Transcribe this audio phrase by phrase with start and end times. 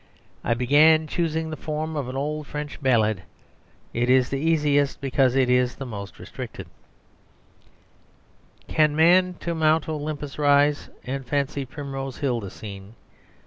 [0.43, 3.21] I began, choosing the form of an old French ballade;
[3.93, 6.65] it is the easiest because it is the most restricted
[8.67, 12.95] "Can Man to Mount Olympus rise, And fancy Primrose Hill the scene?